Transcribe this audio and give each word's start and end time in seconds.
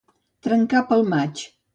Trencar 0.47 0.81
pel 0.93 1.05
mig. 1.11 1.43